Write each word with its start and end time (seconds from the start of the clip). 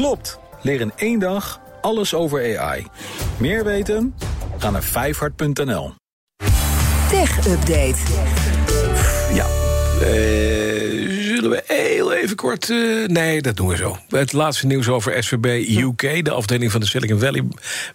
Klopt. 0.00 0.38
Leer 0.62 0.80
in 0.80 0.92
één 0.96 1.18
dag 1.18 1.60
alles 1.80 2.14
over 2.14 2.58
AI. 2.58 2.86
Meer 3.38 3.64
weten? 3.64 4.14
Ga 4.58 4.70
naar 4.70 4.82
vijfhart.nl. 4.82 5.92
Tech 7.08 7.46
Update. 7.46 7.96
Ja. 9.34 9.46
Eh, 10.00 10.49
even 12.30 12.42
kort... 12.42 12.70
eh, 12.70 13.06
nee, 13.06 13.42
dat 13.42 13.56
doen 13.56 13.68
we 13.68 13.76
zo. 13.76 13.98
Het 14.08 14.32
laatste 14.32 14.66
nieuws 14.66 14.88
over 14.88 15.24
SVB 15.24 15.68
UK. 15.68 16.24
De 16.24 16.30
afdeling 16.30 16.70
van 16.70 16.80
de 16.80 16.86
Silicon 16.86 17.20
Valley 17.20 17.44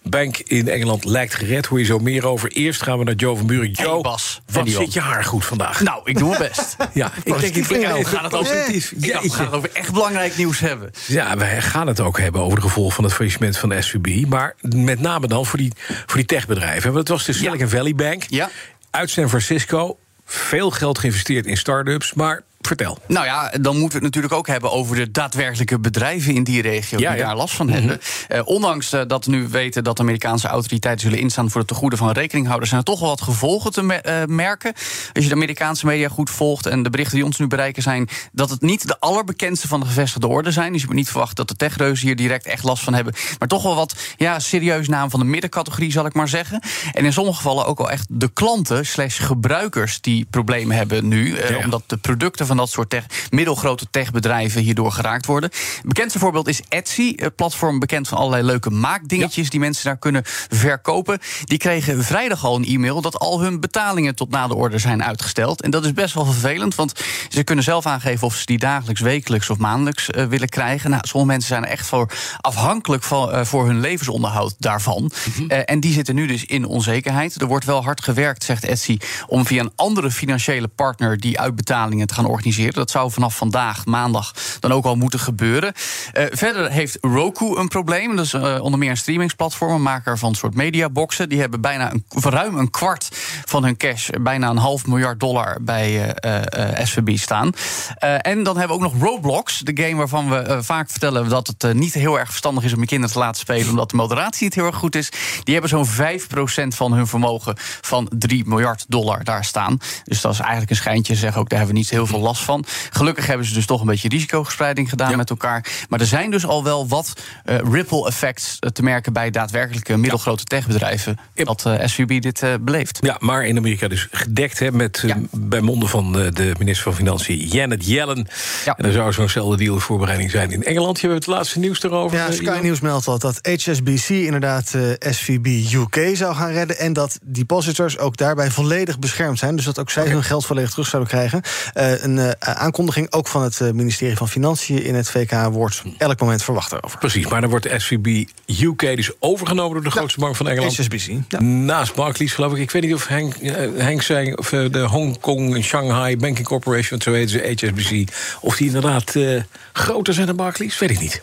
Bank 0.02 0.38
in 0.38 0.68
Engeland 0.68 1.04
lijkt 1.04 1.34
gered. 1.34 1.66
Hoor 1.66 1.78
je 1.78 1.84
zo 1.84 1.98
meer 1.98 2.26
over. 2.26 2.50
Eerst 2.50 2.82
gaan 2.82 2.98
we 2.98 3.04
naar 3.04 3.14
Joe 3.14 3.36
van 3.36 3.46
Buren. 3.46 3.70
Joe, 3.70 4.02
Bas. 4.02 4.40
Wat 4.52 4.68
zit 4.68 4.92
je 4.92 5.00
haar 5.00 5.24
goed 5.24 5.44
vandaag? 5.44 5.80
Nou, 5.80 6.00
ik 6.04 6.18
doe 6.18 6.28
mijn 6.28 6.40
best. 6.40 6.76
ja, 6.94 7.12
ik 7.24 7.40
denk, 7.40 7.54
ik 7.54 7.64
we 7.64 7.78
ben 7.78 7.94
even 7.94 8.06
gaan 8.06 8.24
het 8.24 8.34
over, 8.34 8.68
ik 8.68 9.12
dacht, 9.12 9.22
we 9.22 9.30
gaan 9.30 9.44
het 9.44 9.54
over 9.54 9.70
echt 9.72 9.92
belangrijk 9.92 10.36
nieuws 10.36 10.58
hebben. 10.58 10.90
Ja, 11.06 11.36
wij 11.36 11.62
gaan 11.62 11.86
het 11.86 12.00
ook 12.00 12.18
hebben 12.18 12.40
over 12.40 12.56
de 12.56 12.62
gevolgen 12.62 12.94
van 12.94 13.04
het 13.04 13.12
faillissement 13.12 13.56
van 13.56 13.68
de 13.68 13.82
SVB. 13.82 14.26
Maar 14.26 14.54
met 14.60 15.00
name 15.00 15.26
dan 15.26 15.46
voor 15.46 15.58
die, 15.58 15.72
voor 16.06 16.16
die 16.16 16.26
techbedrijven. 16.26 16.82
Want 16.82 16.96
het 16.96 17.08
was 17.08 17.24
de 17.24 17.32
Silicon 17.32 17.68
Valley 17.68 17.94
Bank. 17.94 18.22
Ja. 18.28 18.50
Uit 18.90 19.10
San 19.10 19.28
Francisco. 19.28 19.98
Veel 20.24 20.70
geld 20.70 20.98
geïnvesteerd 20.98 21.46
in 21.46 21.56
start-ups. 21.56 22.14
Maar 22.14 22.42
vertel. 22.66 22.98
Nou 23.08 23.26
ja, 23.26 23.50
dan 23.60 23.72
moeten 23.78 23.98
we 23.98 24.04
het 24.04 24.14
natuurlijk 24.14 24.34
ook 24.34 24.46
hebben 24.46 24.72
over 24.72 24.96
de 24.96 25.10
daadwerkelijke 25.10 25.78
bedrijven 25.78 26.34
in 26.34 26.44
die 26.44 26.62
regio 26.62 26.98
Ja, 26.98 27.08
die 27.10 27.16
ja. 27.18 27.22
Mhm. 27.24 27.26
daar 27.26 27.36
last 27.36 27.54
van 27.54 27.68
hebben. 27.68 28.00
Eh, 28.28 28.40
ondanks 28.44 28.92
eh, 28.92 29.00
dat 29.06 29.24
we 29.24 29.30
nu 29.30 29.48
weten 29.48 29.84
dat 29.84 29.96
de 29.96 30.02
Amerikaanse 30.02 30.48
autoriteiten 30.48 31.00
zullen 31.06 31.18
instaan 31.18 31.50
voor 31.50 31.60
het 31.60 31.68
tegoeden 31.68 31.98
van 31.98 32.10
rekeninghouders, 32.10 32.68
zijn 32.70 32.80
er 32.80 32.86
toch 32.86 33.00
wel 33.00 33.08
wat 33.08 33.20
gevolgen 33.22 33.72
te 33.72 33.82
me- 33.82 33.94
eh, 33.94 34.24
merken. 34.26 34.72
Als 35.12 35.24
je 35.24 35.28
de 35.28 35.34
Amerikaanse 35.34 35.86
media 35.86 36.08
goed 36.08 36.30
volgt 36.30 36.66
en 36.66 36.82
de 36.82 36.90
berichten 36.90 37.16
die 37.16 37.24
ons 37.24 37.38
nu 37.38 37.46
bereiken 37.46 37.82
zijn 37.82 38.08
dat 38.32 38.50
het 38.50 38.60
niet 38.60 38.86
de 38.86 39.00
allerbekendste 39.00 39.68
van 39.68 39.80
de 39.80 39.86
gevestigde 39.86 40.26
orde 40.26 40.50
zijn. 40.50 40.72
Dus 40.72 40.80
je 40.80 40.86
moet 40.86 40.96
niet 40.96 41.08
verwachten 41.10 41.36
dat 41.36 41.48
de 41.48 41.56
techreuzen 41.56 42.06
hier 42.06 42.16
direct 42.16 42.46
echt 42.46 42.62
last 42.62 42.82
van 42.84 42.94
hebben. 42.94 43.14
Maar 43.38 43.48
toch 43.48 43.62
wel 43.62 43.74
wat 43.74 43.94
ja, 44.16 44.38
serieus 44.38 44.88
naam 44.88 45.10
van 45.10 45.20
de 45.20 45.26
middencategorie, 45.26 45.92
zal 45.92 46.06
ik 46.06 46.14
maar 46.14 46.28
zeggen. 46.28 46.60
En 46.92 47.04
in 47.04 47.12
sommige 47.12 47.36
gevallen 47.36 47.66
ook 47.66 47.78
wel 47.78 47.90
echt 47.90 48.06
de 48.08 48.30
klanten 48.32 48.86
slash 48.86 49.20
gebruikers 49.26 50.00
die 50.00 50.26
problemen 50.30 50.76
hebben 50.76 51.08
nu. 51.08 51.36
Ja. 51.36 51.56
Omdat 51.64 51.82
de 51.86 51.96
producten 51.96 52.46
van 52.46 52.55
dat 52.56 52.70
soort 52.70 52.90
tech, 52.90 53.04
middelgrote 53.30 53.86
techbedrijven 53.90 54.62
hierdoor 54.62 54.92
geraakt 54.92 55.26
worden. 55.26 55.50
Het 55.76 55.86
bekendste 55.86 56.18
voorbeeld 56.18 56.48
is 56.48 56.60
Etsy, 56.68 57.12
een 57.16 57.34
platform 57.34 57.78
bekend 57.78 58.08
van 58.08 58.18
allerlei 58.18 58.42
leuke 58.42 58.70
maakdingetjes 58.70 59.50
die 59.50 59.60
mensen 59.60 59.84
daar 59.84 59.98
kunnen 59.98 60.22
verkopen. 60.48 61.18
Die 61.44 61.58
kregen 61.58 62.04
vrijdag 62.04 62.44
al 62.44 62.56
een 62.56 62.64
e-mail 62.64 63.00
dat 63.00 63.18
al 63.18 63.40
hun 63.40 63.60
betalingen 63.60 64.14
tot 64.14 64.30
na 64.30 64.46
de 64.46 64.54
orde 64.54 64.78
zijn 64.78 65.04
uitgesteld. 65.04 65.62
En 65.62 65.70
dat 65.70 65.84
is 65.84 65.92
best 65.92 66.14
wel 66.14 66.24
vervelend, 66.24 66.74
want 66.74 66.92
ze 67.28 67.44
kunnen 67.44 67.64
zelf 67.64 67.86
aangeven 67.86 68.26
of 68.26 68.36
ze 68.36 68.46
die 68.46 68.58
dagelijks, 68.58 69.00
wekelijks 69.00 69.50
of 69.50 69.58
maandelijks 69.58 70.10
eh, 70.10 70.24
willen 70.24 70.48
krijgen. 70.48 70.90
Nou, 70.90 71.02
sommige 71.06 71.32
mensen 71.32 71.48
zijn 71.48 71.64
er 71.64 71.70
echt 71.70 71.86
voor 71.86 72.10
afhankelijk 72.40 73.02
van, 73.02 73.32
eh, 73.32 73.44
voor 73.44 73.66
hun 73.66 73.80
levensonderhoud 73.80 74.54
daarvan. 74.58 75.10
Eh, 75.48 75.58
en 75.64 75.80
die 75.80 75.92
zitten 75.92 76.14
nu 76.14 76.26
dus 76.26 76.44
in 76.44 76.66
onzekerheid. 76.66 77.40
Er 77.40 77.46
wordt 77.46 77.64
wel 77.64 77.82
hard 77.82 78.02
gewerkt, 78.02 78.44
zegt 78.44 78.64
Etsy, 78.64 78.98
om 79.26 79.46
via 79.46 79.60
een 79.60 79.72
andere 79.76 80.10
financiële 80.10 80.68
partner 80.68 81.20
die 81.20 81.40
uitbetalingen 81.40 82.06
te 82.06 82.14
gaan 82.14 82.24
organiseren. 82.24 82.45
Dat 82.54 82.90
zou 82.90 83.10
vanaf 83.10 83.36
vandaag, 83.36 83.86
maandag, 83.86 84.34
dan 84.60 84.72
ook 84.72 84.84
al 84.84 84.96
moeten 84.96 85.18
gebeuren. 85.18 85.72
Eh, 86.12 86.24
verder 86.30 86.70
heeft 86.70 86.98
Roku 87.00 87.56
een 87.56 87.68
probleem. 87.68 88.16
Dat 88.16 88.24
is 88.24 88.32
eh, 88.32 88.58
onder 88.60 88.78
meer 88.78 88.90
een 88.90 88.96
streamingsplatform, 88.96 89.74
een 89.74 89.82
maker 89.82 90.18
van 90.18 90.34
soort 90.34 90.54
mediaboxen. 90.54 91.28
Die 91.28 91.40
hebben 91.40 91.60
bijna 91.60 91.92
een, 91.92 92.04
ruim 92.08 92.58
een 92.58 92.70
kwart 92.70 93.08
van 93.48 93.64
hun 93.64 93.76
cash, 93.76 94.08
bijna 94.20 94.50
een 94.50 94.56
half 94.56 94.86
miljard 94.86 95.20
dollar 95.20 95.58
bij 95.60 96.14
eh, 96.14 96.36
eh, 96.36 96.80
eh, 96.80 96.86
SVB 96.86 97.16
staan. 97.16 97.52
En 97.98 98.42
dan 98.42 98.58
hebben 98.58 98.78
we 98.78 98.84
ook 98.84 98.92
nog 98.92 99.02
Roblox, 99.02 99.58
de 99.58 99.82
game 99.82 99.94
waarvan 99.94 100.30
we 100.30 100.58
vaak 100.62 100.90
vertellen 100.90 101.28
dat 101.28 101.46
het 101.46 101.74
niet 101.74 101.94
heel 101.94 102.18
erg 102.18 102.28
verstandig 102.28 102.64
is 102.64 102.72
om 102.72 102.80
je 102.80 102.86
kinderen 102.86 103.14
te 103.14 103.20
laten 103.20 103.40
spelen, 103.40 103.68
omdat 103.68 103.90
de 103.90 103.96
moderatie 103.96 104.44
niet 104.44 104.54
heel 104.54 104.66
erg 104.66 104.76
goed 104.76 104.94
is. 104.94 105.10
Die 105.42 105.52
hebben 105.52 105.70
zo'n 105.70 105.86
5% 105.86 106.74
van 106.74 106.92
hun 106.92 107.06
vermogen 107.06 107.54
van 107.80 108.08
3 108.18 108.44
miljard 108.46 108.84
dollar 108.88 109.24
daar 109.24 109.44
staan. 109.44 109.78
Dus 110.04 110.20
dat 110.20 110.32
is 110.32 110.38
eigenlijk 110.38 110.70
een 110.70 110.76
schijntje. 110.76 111.14
Ze 111.14 111.20
zeggen 111.20 111.40
ook, 111.40 111.48
daar 111.48 111.58
hebben 111.58 111.76
we 111.76 111.82
niet 111.82 111.90
heel 111.90 112.06
veel 112.06 112.20
last 112.20 112.42
van. 112.42 112.64
Gelukkig 112.90 113.26
hebben 113.26 113.46
ze 113.46 113.54
dus 113.54 113.66
toch 113.66 113.80
een 113.80 113.86
beetje 113.86 114.08
risicogespreiding 114.08 114.88
gedaan 114.88 115.16
met 115.16 115.30
elkaar. 115.30 115.66
Maar 115.88 116.00
er 116.00 116.06
zijn 116.06 116.30
dus 116.30 116.46
al 116.46 116.64
wel 116.64 116.88
wat 116.88 117.12
ripple 117.44 118.06
effects 118.06 118.58
te 118.72 118.82
merken 118.82 119.12
bij 119.12 119.30
daadwerkelijke 119.30 119.96
middelgrote 119.96 120.44
techbedrijven. 120.44 121.18
Dat 121.34 121.70
SVB 121.84 122.20
dit 122.20 122.44
beleeft. 122.60 122.98
Ja, 123.00 123.16
maar 123.20 123.35
in 123.44 123.56
Amerika 123.56 123.88
dus 123.88 124.08
gedekt 124.10 124.58
hè, 124.58 124.72
met, 124.72 125.02
eh, 125.06 125.14
bij 125.30 125.60
monden 125.60 125.88
van 125.88 126.18
eh, 126.18 126.30
de 126.32 126.54
minister 126.58 126.84
van 126.84 126.94
Financiën 126.94 127.38
Janet 127.38 127.86
Yellen. 127.86 128.28
En 128.76 128.84
er 128.84 128.92
zou 128.92 129.12
zo'nzelfde 129.12 129.56
deal 129.56 129.74
in 129.74 129.80
voorbereiding 129.80 130.30
zijn 130.30 130.50
in 130.50 130.62
Engeland. 130.62 131.00
Je 131.00 131.06
hebt 131.08 131.24
het 131.24 131.34
laatste 131.34 131.58
nieuws 131.58 131.82
erover. 131.82 132.16
Ja, 132.16 132.26
eh, 132.26 132.32
Sky? 132.32 132.58
News 132.62 132.80
meldt 132.80 133.06
al 133.06 133.18
dat 133.18 133.38
HSBC 133.42 134.08
inderdaad 134.08 134.74
eh, 134.74 135.12
SVB 135.12 135.46
UK 135.72 136.16
zou 136.16 136.34
gaan 136.34 136.50
redden... 136.50 136.78
en 136.78 136.92
dat 136.92 137.18
depositors 137.22 137.98
ook 137.98 138.16
daarbij 138.16 138.50
volledig 138.50 138.98
beschermd 138.98 139.38
zijn. 139.38 139.56
Dus 139.56 139.64
dat 139.64 139.78
ook 139.78 139.90
zij 139.90 140.08
hun 140.08 140.22
geld 140.22 140.46
volledig 140.46 140.70
terug 140.70 140.86
zouden 140.86 141.12
krijgen. 141.12 141.40
Eh, 141.74 142.02
een 142.02 142.18
eh, 142.18 142.54
aankondiging 142.54 143.12
ook 143.12 143.28
van 143.28 143.42
het 143.42 143.60
eh, 143.60 143.70
ministerie 143.70 144.16
van 144.16 144.28
Financiën 144.28 144.82
in 144.82 144.94
het 144.94 145.10
VK... 145.10 145.32
wordt 145.52 145.82
elk 145.98 146.20
moment 146.20 146.42
verwacht 146.42 146.72
erover. 146.72 146.98
Precies, 146.98 147.26
maar 147.26 147.40
dan 147.40 147.50
wordt 147.50 147.68
de 147.70 147.78
SVB 147.78 148.24
UK 148.60 148.96
dus 148.96 149.10
overgenomen 149.18 149.74
door 149.74 149.84
de 149.84 149.90
grootste 149.90 150.20
bank 150.20 150.36
van 150.36 150.48
Engeland. 150.48 150.76
HSBC. 150.76 151.38
Naast 151.40 151.94
Barclays, 151.94 152.32
geloof 152.32 152.52
ik. 152.52 152.58
Ik 152.58 152.70
weet 152.70 152.82
niet 152.82 152.94
of 152.94 153.06
Henk, 153.06 153.25
eh, 153.34 153.52
Henk 153.76 154.02
zei, 154.02 154.32
of 154.32 154.52
eh, 154.52 154.70
de 154.70 154.78
Hong 154.78 155.20
Kong 155.20 155.64
Shanghai 155.64 156.16
Banking 156.16 156.46
Corporation, 156.46 157.00
zo 157.00 157.12
heet 157.12 157.30
ze, 157.30 157.38
HSBC, 157.56 158.08
of 158.40 158.56
die 158.56 158.66
inderdaad 158.66 159.14
eh, 159.16 159.42
groter 159.72 160.14
zijn 160.14 160.26
dan 160.26 160.36
Barclays, 160.36 160.78
weet 160.78 160.90
ik 160.90 161.00
niet. 161.00 161.22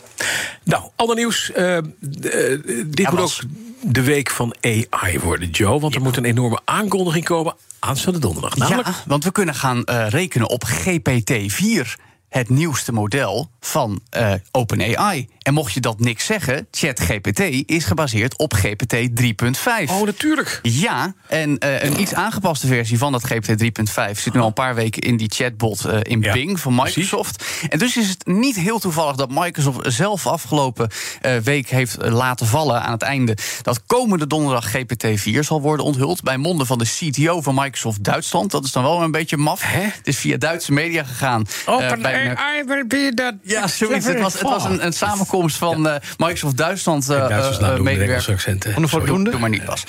Nou, 0.62 0.82
ander 0.96 1.16
nieuws. 1.16 1.52
eh, 1.52 1.76
eh, 1.76 1.84
dit 2.86 3.10
moet 3.10 3.20
ook 3.20 3.30
de 3.80 4.02
week 4.02 4.30
van 4.30 4.54
AI 4.60 5.18
worden, 5.18 5.50
Joe. 5.50 5.80
Want 5.80 5.94
er 5.94 6.00
moet 6.02 6.16
een 6.16 6.24
enorme 6.24 6.60
aankondiging 6.64 7.24
komen 7.24 7.54
aanstaande 7.78 8.18
donderdag. 8.18 8.56
Namelijk, 8.56 8.88
Ja, 8.88 8.94
want 9.06 9.24
we 9.24 9.32
kunnen 9.32 9.54
gaan 9.54 9.84
eh, 9.84 10.08
rekenen 10.08 10.48
op 10.48 10.64
GPT-4, 10.66 11.94
het 12.34 12.48
nieuwste 12.48 12.92
model 12.92 13.50
van 13.60 14.00
eh, 14.10 14.32
OpenAI. 14.50 15.28
En 15.42 15.54
mocht 15.54 15.72
je 15.72 15.80
dat 15.80 16.00
niks 16.00 16.24
zeggen, 16.24 16.68
ChatGPT 16.70 17.40
is 17.66 17.84
gebaseerd 17.84 18.38
op 18.38 18.52
GPT 18.54 18.94
3.5. 19.20 19.90
Oh, 19.90 20.02
natuurlijk. 20.02 20.58
Ja, 20.62 21.14
en 21.28 21.58
eh, 21.58 21.82
een 21.82 22.00
iets 22.00 22.14
aangepaste 22.14 22.66
versie 22.66 22.98
van 22.98 23.12
dat 23.12 23.24
GPT 23.24 23.62
3.5 23.62 24.18
zit 24.18 24.32
nu 24.34 24.40
al 24.40 24.46
een 24.46 24.52
paar 24.52 24.74
weken 24.74 25.02
in 25.02 25.16
die 25.16 25.30
chatbot 25.34 25.84
eh, 25.84 25.98
in 26.02 26.20
Bing 26.20 26.60
van 26.60 26.74
Microsoft. 26.74 27.44
En 27.68 27.78
dus 27.78 27.96
is 27.96 28.08
het 28.08 28.26
niet 28.26 28.56
heel 28.56 28.78
toevallig 28.78 29.16
dat 29.16 29.30
Microsoft 29.30 29.92
zelf 29.92 30.26
afgelopen 30.26 30.90
week 31.44 31.68
heeft 31.68 31.96
laten 32.08 32.46
vallen 32.46 32.82
aan 32.82 32.92
het 32.92 33.02
einde 33.02 33.36
dat 33.62 33.86
komende 33.86 34.26
donderdag 34.26 34.76
GPT-4 34.76 35.38
zal 35.38 35.60
worden 35.60 35.84
onthuld 35.86 36.22
bij 36.22 36.36
monden 36.36 36.66
van 36.66 36.78
de 36.78 36.84
CTO 36.84 37.40
van 37.40 37.54
Microsoft 37.54 38.04
Duitsland. 38.04 38.50
Dat 38.50 38.64
is 38.64 38.72
dan 38.72 38.82
wel 38.82 39.02
een 39.02 39.10
beetje 39.10 39.36
maf. 39.36 39.62
Het 39.64 40.06
is 40.06 40.18
via 40.18 40.36
Duitse 40.36 40.72
media 40.72 41.04
gegaan. 41.04 41.46
eh, 42.23 42.23
AI 42.28 42.64
will 42.64 42.86
be 42.86 43.12
that. 43.14 43.34
ja, 43.42 43.66
zoiets. 43.66 44.06
Het 44.06 44.20
was, 44.20 44.32
het 44.32 44.42
was 44.42 44.64
een, 44.64 44.84
een 44.86 44.92
samenkomst 44.92 45.56
van 45.56 45.88
eh, 45.88 45.94
Microsoft 46.16 46.56
Duitsland 46.56 47.08
eh, 47.10 47.28
Duitsers 47.28 47.58
eh, 47.58 47.78
medewerkers. 47.78 48.44
Sorry. 48.90 49.06
Doe 49.24 49.38
maar 49.38 49.48
niet 49.48 49.64
pas. 49.64 49.84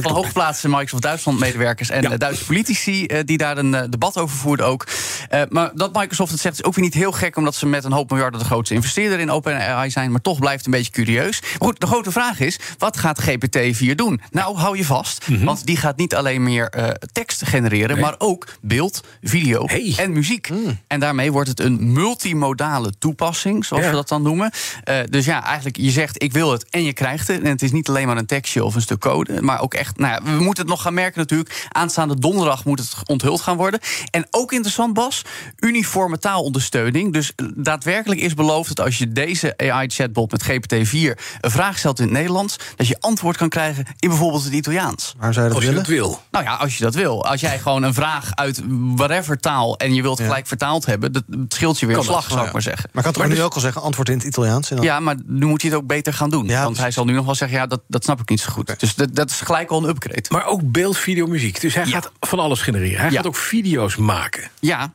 Van 0.00 0.12
hooggeplaatste 0.12 0.68
Microsoft 0.68 1.02
Duitsland 1.02 1.38
medewerkers 1.38 1.90
en 1.90 2.18
Duitse 2.18 2.44
politici 2.44 3.06
die 3.24 3.38
daar 3.38 3.58
een 3.58 3.70
debat 3.90 4.18
over 4.18 4.36
voerden 4.36 4.66
ook. 4.66 4.86
Eh, 5.28 5.42
maar 5.48 5.70
dat 5.74 5.92
Microsoft 5.92 6.30
het 6.32 6.40
zegt 6.40 6.54
is 6.54 6.64
ook 6.64 6.74
weer 6.74 6.84
niet 6.84 6.94
heel 6.94 7.12
gek, 7.12 7.36
omdat 7.36 7.54
ze 7.54 7.66
met 7.66 7.84
een 7.84 7.92
hoop 7.92 8.10
miljarden 8.10 8.40
de 8.40 8.46
grootste 8.46 8.74
investeerder 8.74 9.18
in 9.18 9.30
OpenAI 9.30 9.90
zijn. 9.90 10.10
Maar 10.10 10.20
toch 10.20 10.38
blijft 10.38 10.64
het 10.64 10.66
een 10.66 10.80
beetje 10.80 10.92
curieus. 10.92 11.40
Maar 11.40 11.50
goed, 11.68 11.80
de 11.80 11.86
grote 11.86 12.10
vraag 12.12 12.40
is: 12.40 12.58
wat 12.78 12.96
gaat 12.96 13.22
GPT-4 13.22 13.94
doen? 13.94 14.20
Nou, 14.30 14.56
hou 14.56 14.76
je 14.76 14.84
vast, 14.84 15.26
want 15.42 15.66
die 15.66 15.76
gaat 15.76 15.96
niet 15.96 16.14
alleen 16.14 16.42
meer 16.42 16.68
eh, 16.68 16.88
tekst 17.12 17.46
genereren, 17.46 17.96
Nee. 17.96 18.04
maar 18.04 18.14
ook 18.18 18.46
beeld, 18.60 19.00
video 19.22 19.66
en 19.96 20.12
muziek. 20.12 20.50
En 20.86 21.00
daarmee 21.00 21.32
wordt 21.32 21.48
het 21.48 21.57
een 21.58 21.92
multimodale 21.92 22.92
toepassing, 22.98 23.64
zoals 23.64 23.82
Ja. 23.84 23.88
we 23.90 23.96
dat 23.96 24.08
dan 24.08 24.22
noemen. 24.22 24.50
Eh, 24.84 24.96
dus 25.10 25.24
ja, 25.24 25.44
eigenlijk, 25.44 25.76
je 25.76 25.90
zegt 25.90 26.22
ik 26.22 26.32
wil 26.32 26.52
het 26.52 26.70
en 26.70 26.84
je 26.84 26.92
krijgt 26.92 27.28
het. 27.28 27.42
En 27.42 27.50
het 27.50 27.62
is 27.62 27.72
niet 27.72 27.88
alleen 27.88 28.06
maar 28.06 28.16
een 28.16 28.26
tekstje 28.26 28.64
of 28.64 28.74
een 28.74 28.80
stuk 28.80 29.00
code, 29.00 29.42
maar 29.42 29.60
ook 29.60 29.74
echt, 29.74 29.98
nou 29.98 30.12
ja, 30.12 30.22
we 30.36 30.42
moeten 30.42 30.62
het 30.62 30.72
nog 30.72 30.82
gaan 30.82 30.94
merken 30.94 31.20
natuurlijk. 31.20 31.66
Aanstaande 31.68 32.18
donderdag 32.18 32.64
moet 32.64 32.78
het 32.78 32.92
onthuld 33.06 33.40
gaan 33.40 33.56
worden. 33.56 33.80
En 34.10 34.26
ook 34.30 34.52
interessant, 34.52 34.94
Bas, 34.94 35.22
uniforme 35.58 36.18
taalondersteuning. 36.18 37.12
Dus 37.12 37.32
eh, 37.36 37.46
daadwerkelijk 37.54 38.20
is 38.20 38.34
beloofd 38.34 38.76
dat 38.76 38.84
als 38.86 38.98
je 38.98 39.12
deze 39.12 39.54
AI-chatbot 39.56 40.30
met 40.30 40.42
GPT-4 40.44 41.18
een 41.40 41.50
vraag 41.50 41.78
stelt 41.78 41.98
in 41.98 42.04
het 42.04 42.14
Nederlands, 42.14 42.56
dat 42.76 42.86
je 42.86 42.96
antwoord 43.00 43.36
kan 43.36 43.48
krijgen 43.48 43.84
in 43.98 44.08
bijvoorbeeld 44.08 44.44
het 44.44 44.52
Italiaans. 44.52 45.14
Waar 45.18 45.32
zou 45.32 45.46
je 45.46 45.52
dat 45.52 45.60
Als 45.60 45.68
je 45.68 45.70
willen? 45.70 45.84
dat 45.86 45.92
wil. 45.98 46.22
Nou 46.30 46.44
ja, 46.44 46.54
als 46.54 46.78
je 46.78 46.84
dat 46.84 46.94
wil. 46.94 47.24
Als 47.24 47.40
jij 47.40 47.58
gewoon 47.58 47.82
een 47.82 47.94
vraag 47.94 48.30
uit 48.34 48.62
whatever 48.94 49.38
taal 49.40 49.76
en 49.76 49.94
je 49.94 50.02
wilt 50.02 50.20
gelijk 50.20 50.46
vertaald 50.46 50.86
hebben, 50.86 51.12
dat 51.12 51.22
dat 51.40 51.54
scheelt 51.54 51.80
je 51.80 51.86
weer 51.86 51.96
een 51.96 52.04
slag, 52.04 52.26
zou 52.28 52.40
ik 52.40 52.46
ja. 52.46 52.52
maar 52.52 52.62
zeggen. 52.62 52.90
Maar 52.92 53.02
kan 53.02 53.12
toch 53.12 53.28
nu 53.28 53.42
ook 53.42 53.54
al 53.54 53.60
zeggen, 53.60 53.82
antwoord 53.82 54.08
in 54.08 54.16
het 54.16 54.26
Italiaans? 54.26 54.70
En 54.70 54.76
dan... 54.76 54.84
Ja, 54.84 55.00
maar 55.00 55.16
nu 55.26 55.46
moet 55.46 55.62
je 55.62 55.68
het 55.68 55.76
ook 55.76 55.86
beter 55.86 56.12
gaan 56.12 56.30
doen. 56.30 56.46
want 56.46 56.78
hij 56.78 56.90
zal 56.90 57.04
nu 57.04 57.12
nog 57.12 57.24
wel 57.24 57.34
zeggen, 57.34 57.58
ja, 57.58 57.66
dat, 57.66 57.80
dat 57.88 58.04
snap 58.04 58.20
ik 58.20 58.28
niet 58.28 58.40
zo 58.40 58.50
goed. 58.50 58.80
Dus 58.80 58.94
dat, 58.94 59.14
dat 59.14 59.30
is 59.30 59.40
gelijk 59.40 59.70
al 59.70 59.82
een 59.82 59.88
upgrade. 59.88 60.24
Maar 60.28 60.46
ook 60.46 60.60
beeld, 60.72 60.96
video, 60.96 61.26
muziek. 61.26 61.60
Dus 61.60 61.74
hij 61.74 61.86
gaat 61.86 62.12
van 62.20 62.38
alles 62.38 62.60
genereren. 62.60 63.00
Hij 63.00 63.10
gaat 63.10 63.26
ook 63.26 63.36
video's 63.36 63.96
maken. 63.96 64.50
Ja. 64.60 64.90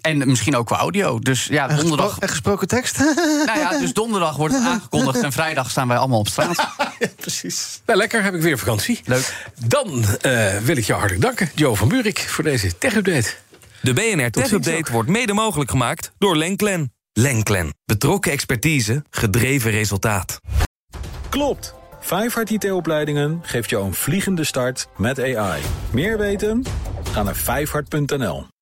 En 0.00 0.18
misschien 0.18 0.56
ook 0.56 0.66
qua 0.66 0.76
audio. 0.76 1.18
Dus 1.18 1.44
ja, 1.44 1.68
En, 1.68 1.76
donderdag. 1.76 2.06
gespro- 2.06 2.22
en 2.22 2.28
gesproken 2.28 2.68
tekst? 2.68 2.98
Nou 3.46 3.58
ja, 3.58 3.78
dus 3.78 3.92
donderdag 3.92 4.36
wordt 4.36 4.54
het 4.54 4.64
aangekondigd. 4.64 5.22
En 5.22 5.32
vrijdag 5.32 5.70
staan 5.70 5.88
wij 5.88 5.96
allemaal 5.96 6.18
op 6.18 6.28
straat. 6.28 6.56
ja, 6.98 7.08
precies. 7.16 7.80
Nou, 7.86 7.98
lekker, 7.98 8.22
heb 8.22 8.34
ik 8.34 8.40
weer 8.40 8.58
vakantie. 8.58 9.00
Leuk. 9.04 9.50
Dan 9.66 10.04
eh, 10.20 10.56
wil 10.58 10.76
ik 10.76 10.84
jou 10.84 10.98
hartelijk 10.98 11.26
danken, 11.26 11.50
Joe 11.54 11.76
van 11.76 11.88
Buurik, 11.88 12.18
voor 12.18 12.44
deze 12.44 12.78
tech-update. 12.78 13.34
De 13.84 13.92
BNR 13.92 14.30
Tech 14.30 14.50
Update 14.50 14.92
wordt 14.92 15.08
mede 15.08 15.32
mogelijk 15.32 15.70
gemaakt 15.70 16.12
door 16.18 16.36
Lenklen. 16.36 16.92
Lenklen. 17.12 17.74
Betrokken 17.84 18.32
expertise, 18.32 19.04
gedreven 19.10 19.70
resultaat. 19.70 20.40
Klopt. 21.28 21.74
Vijfhart 22.00 22.50
IT-opleidingen 22.50 23.40
geeft 23.42 23.70
jou 23.70 23.84
een 23.84 23.94
vliegende 23.94 24.44
start 24.44 24.88
met 24.96 25.20
AI. 25.20 25.62
Meer 25.92 26.18
weten? 26.18 26.64
Ga 27.12 27.22
naar 27.22 27.36
vijfhart.nl. 27.36 28.53